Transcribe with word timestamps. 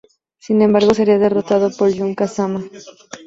Sin 0.39 0.63
embargo, 0.63 0.95
sería 0.95 1.19
derrotado 1.19 1.69
por 1.77 1.95
Jun 1.95 2.15
Kazama. 2.15 2.65